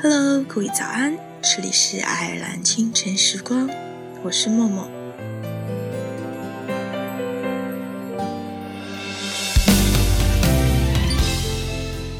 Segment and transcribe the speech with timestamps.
[0.00, 3.68] Hello，各位早安，这里是爱尔兰清晨时光，
[4.22, 4.88] 我是默默。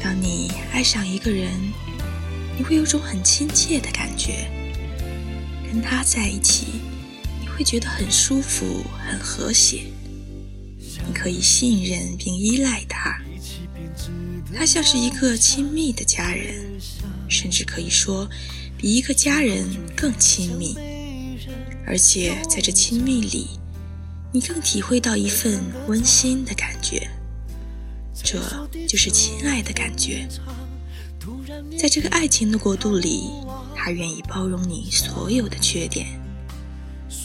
[0.01, 1.51] 当你爱上一个人，
[2.57, 4.47] 你会有种很亲切的感觉，
[5.71, 6.81] 跟他在一起，
[7.39, 9.85] 你会觉得很舒服、很和谐，
[11.07, 13.19] 你可以信任并依赖他。
[14.55, 16.79] 他像是一个亲密的家人，
[17.29, 18.29] 甚至可以说
[18.77, 19.65] 比一个家人
[19.95, 20.77] 更亲密。
[21.87, 23.47] 而且在这亲密里，
[24.31, 27.09] 你更体会到一份温馨的感觉，
[28.13, 28.39] 这
[28.87, 30.27] 就是亲爱的感觉。
[31.77, 33.23] 在这个爱情的国度里，
[33.75, 36.07] 他愿意包容你所有的缺点。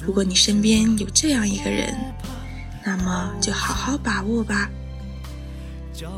[0.05, 1.95] 如果你身边有这样一个人，
[2.84, 4.70] 那么就好好把握吧。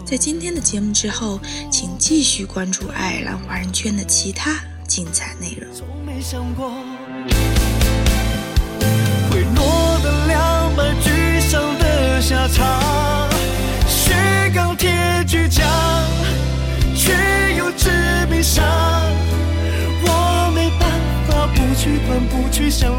[0.05, 1.39] 在今天的节目之后，
[1.71, 5.73] 请继续关注爱尔兰华人圈的其他精彩内容。
[5.73, 6.71] 从没想过
[9.31, 13.31] 会落得两败俱伤的下场，
[13.87, 14.11] 是
[14.55, 14.91] 钢铁
[15.27, 15.65] 倔强，
[16.97, 17.13] 却
[17.57, 17.91] 又致
[18.31, 18.65] 命伤。
[20.03, 20.91] 我没办
[21.29, 22.91] 法不去管，不去想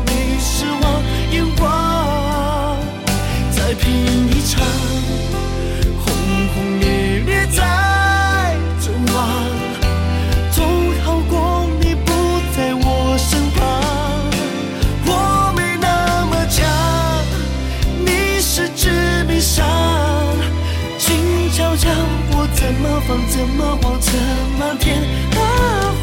[22.69, 24.13] 怎么放，怎么忘，怎
[24.59, 25.37] 么天大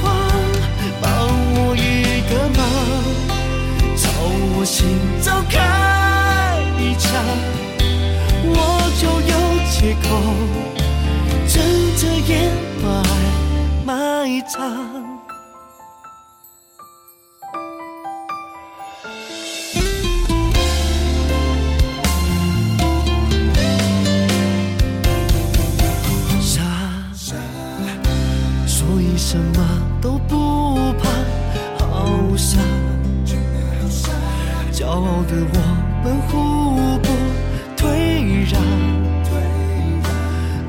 [0.02, 0.04] 谎？
[1.00, 1.08] 帮
[1.54, 2.60] 我一个忙，
[3.96, 4.10] 朝
[4.58, 7.06] 我心早开一枪。
[8.48, 8.50] 我
[8.98, 9.34] 就有
[9.70, 10.04] 借口
[11.46, 11.54] 睁
[11.96, 12.50] 着眼
[12.82, 13.14] 把爱
[13.86, 15.15] 埋葬。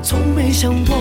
[0.08, 0.96] 从没想过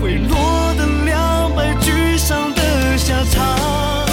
[0.00, 4.06] 会落得两败俱伤的下场。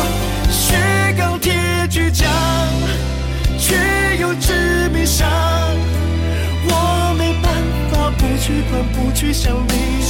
[0.50, 0.76] 雪
[1.16, 1.54] 钢铁
[1.88, 2.28] 倔强，
[3.60, 5.30] 却又致命伤。
[6.66, 7.54] 我没办
[7.92, 10.01] 法不去管，不去想你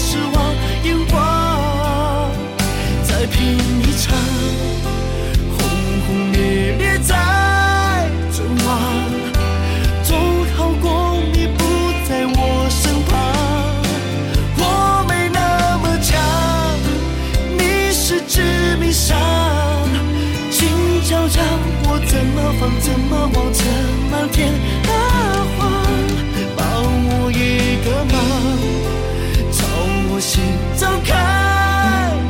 [22.11, 23.53] 怎么放，怎么忘？
[23.53, 23.66] 怎
[24.11, 24.51] 么填
[24.83, 24.91] 大
[25.55, 25.59] 谎？
[26.57, 26.59] 帮
[27.07, 28.13] 我一个忙，
[29.49, 29.63] 朝
[30.11, 30.44] 我心
[30.75, 31.09] 脏开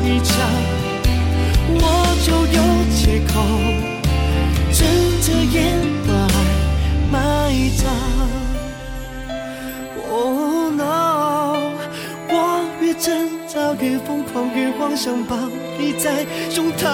[0.06, 0.38] 一枪，
[1.74, 1.82] 我
[2.22, 2.62] 就有
[2.94, 3.34] 借口
[4.72, 4.80] 睁
[5.24, 5.58] 着眼
[6.06, 6.38] 把爱
[7.12, 7.16] 埋
[7.76, 7.82] 葬。
[10.12, 10.84] Oh no，
[12.30, 12.32] 我
[12.80, 13.10] 越挣
[13.48, 15.36] 扎越疯狂，越妄想抱
[15.80, 16.86] 你在胸膛，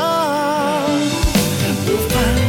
[1.85, 2.46] 我犯。